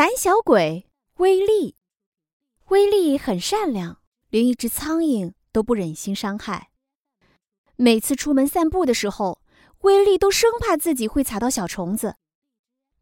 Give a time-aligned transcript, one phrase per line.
[0.00, 1.76] 胆小鬼威力，
[2.68, 6.70] 威力很善良，连一只苍蝇都不忍心伤害。
[7.76, 9.42] 每次出门散步的时候，
[9.80, 12.16] 威力都生怕自己会踩到小虫子。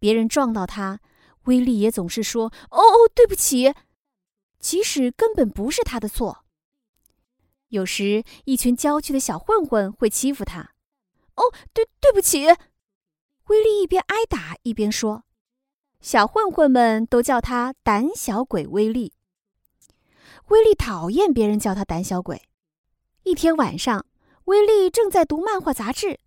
[0.00, 0.98] 别人撞到他，
[1.44, 3.72] 威力也总是说：“哦哦，对不起。”
[4.58, 6.44] 即使根本不是他的错。
[7.68, 10.72] 有时，一群郊区的小混混会欺负他。
[11.38, 12.48] “哦，对，对不起。”
[13.46, 15.22] 威力一边挨打一边说。
[16.00, 19.12] 小混混们都叫他“胆小鬼”威利。
[20.46, 22.42] 威利讨厌别人叫他“胆小鬼”。
[23.24, 24.06] 一天晚上，
[24.44, 26.20] 威利正在读漫画杂志，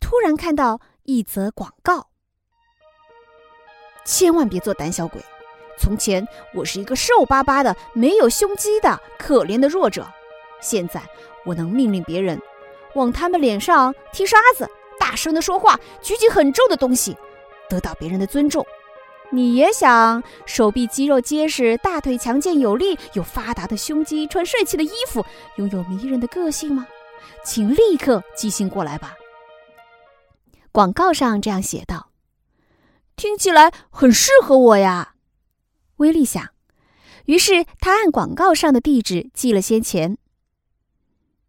[0.00, 2.08] 突然看到一则广告
[4.04, 5.24] ：“千万别做胆小鬼！
[5.78, 10.06] 从前我是一个瘦巴巴的、没有胸肌的可怜的弱者，
[10.60, 11.00] 现在
[11.44, 12.40] 我能命令别人
[12.94, 17.16] 往他们脸上踢沙子，大声的说话，举起很重的东西，
[17.70, 18.66] 得到别人的尊重。”
[19.32, 25.24] 你也想手臂肌肉结实、大腿强健有力、有发达的胸肌、穿帅气的衣服、
[25.56, 26.86] 拥有迷人的个性吗？
[27.44, 29.14] 请立刻寄信过来吧。
[30.72, 32.10] 广告上这样写道
[33.16, 35.14] ：“听起来很适合我呀。”
[35.96, 36.50] 威利想，
[37.24, 40.18] 于是他按广告上的地址寄了些钱。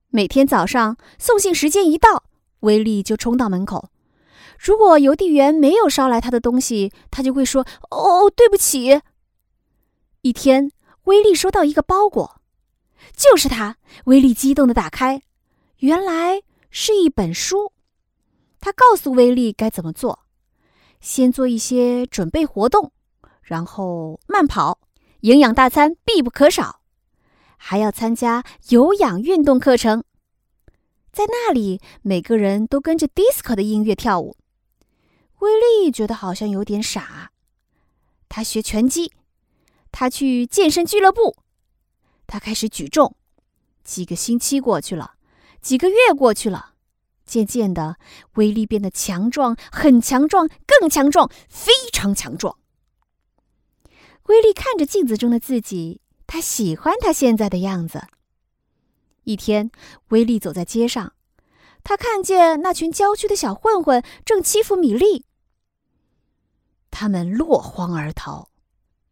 [0.09, 2.23] 每天早上送信时间一到，
[2.61, 3.89] 威利就冲到门口。
[4.59, 9.01] 如果邮递员没有捎来他的东西，他就会说：“哦，对不起。”
[10.21, 10.71] 一天，
[11.03, 12.41] 威力收到一个包裹，
[13.15, 13.77] 就是他。
[14.05, 15.21] 威力激动的打开，
[15.77, 17.71] 原来是一本书。
[18.59, 20.25] 他告诉威力该怎么做：
[20.99, 22.91] 先做一些准备活动，
[23.41, 24.79] 然后慢跑，
[25.21, 26.81] 营养大餐必不可少，
[27.57, 30.03] 还要参加有氧运动课程。
[31.13, 34.35] 在那里，每个人都跟着 disco 的音乐跳舞。
[35.39, 37.31] 威力觉得好像有点傻。
[38.29, 39.13] 他学拳击，
[39.91, 41.37] 他去健身俱乐部，
[42.25, 43.15] 他开始举重。
[43.83, 45.13] 几个星期过去了，
[45.61, 46.73] 几个月过去了，
[47.25, 47.97] 渐渐的，
[48.33, 52.57] 威力变得强壮，很强壮，更强壮，非常强壮。
[54.23, 58.07] 威力看着镜子中的自己，他喜欢他现在的样子。
[59.23, 59.71] 一天，
[60.09, 61.13] 威力走在街上，
[61.81, 65.26] 他看见那群郊区的小混混正欺负米莉。
[66.91, 68.49] 他们落荒而逃。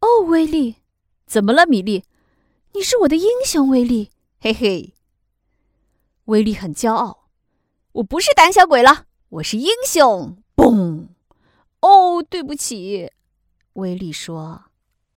[0.01, 0.75] 哦，威力，
[1.25, 2.03] 怎么了，米莉？
[2.73, 4.11] 你是我的英雄，威力。
[4.39, 4.93] 嘿嘿，
[6.25, 7.29] 威力很骄傲。
[7.93, 10.37] 我不是胆小鬼了，我是英雄。
[10.55, 11.07] 嘣！
[11.79, 13.11] 哦，对不起，
[13.73, 14.65] 威力说。